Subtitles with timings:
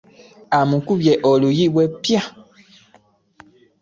[0.59, 2.27] Amukubye oluyi be ppyaa.